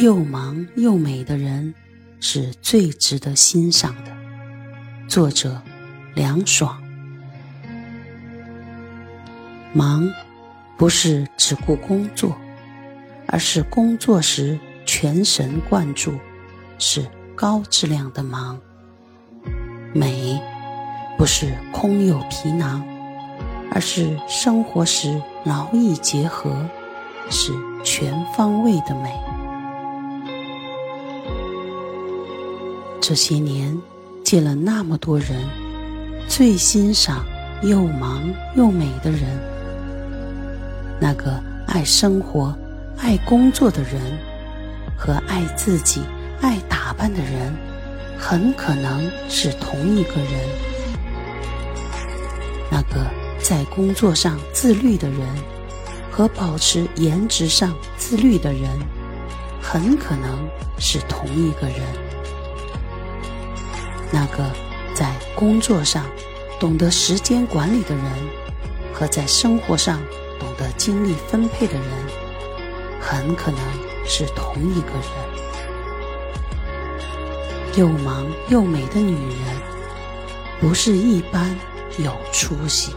[0.00, 1.74] 又忙又美的人
[2.20, 4.16] 是最值得欣赏的。
[5.08, 5.60] 作者：
[6.14, 6.80] 凉爽。
[9.72, 10.10] 忙，
[10.76, 12.36] 不是只顾工作，
[13.26, 16.18] 而是工作时全神贯注，
[16.78, 18.60] 是高质量的忙。
[19.92, 20.40] 美，
[21.18, 22.84] 不是空有皮囊，
[23.72, 26.68] 而是生活时劳逸结合，
[27.30, 27.52] 是
[27.84, 29.12] 全方位的美。
[33.00, 33.76] 这些年，
[34.22, 35.48] 见了那么多人，
[36.28, 37.24] 最欣赏
[37.62, 39.22] 又忙又美的人，
[41.00, 42.54] 那个爱生活、
[42.98, 44.00] 爱工作的人，
[44.98, 46.02] 和爱自己、
[46.42, 47.56] 爱打扮的人，
[48.18, 50.48] 很可能是同一个人。
[52.70, 53.04] 那个
[53.42, 55.20] 在工作上自律的人，
[56.12, 58.70] 和保持颜值上自律的人，
[59.60, 60.46] 很可能
[60.78, 61.80] 是同一个人。
[64.12, 64.50] 那个
[64.94, 66.04] 在工作上
[66.58, 68.04] 懂得时间管理的人，
[68.92, 70.00] 和在生活上
[70.38, 71.84] 懂得精力分配的人，
[73.00, 73.60] 很可能
[74.04, 75.04] 是同一个人。
[77.76, 79.56] 又忙又美的女人，
[80.60, 81.56] 不是一般
[81.98, 82.92] 有出息。